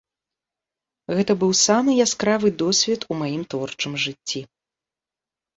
[1.19, 4.39] Гэта быў самы яскравы досвед у маім творчым жыцці.